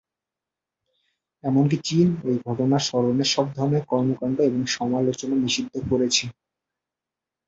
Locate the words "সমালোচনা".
4.75-5.35